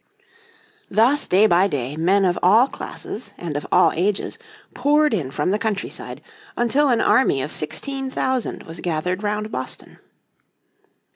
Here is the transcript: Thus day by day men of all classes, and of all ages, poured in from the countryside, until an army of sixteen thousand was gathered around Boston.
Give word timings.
Thus 0.89 1.27
day 1.27 1.45
by 1.45 1.67
day 1.67 1.95
men 1.95 2.25
of 2.25 2.39
all 2.41 2.67
classes, 2.67 3.33
and 3.37 3.55
of 3.55 3.67
all 3.71 3.91
ages, 3.91 4.39
poured 4.73 5.13
in 5.13 5.29
from 5.29 5.51
the 5.51 5.59
countryside, 5.59 6.23
until 6.57 6.89
an 6.89 7.01
army 7.01 7.39
of 7.43 7.51
sixteen 7.51 8.09
thousand 8.09 8.63
was 8.63 8.79
gathered 8.79 9.23
around 9.23 9.51
Boston. 9.51 9.99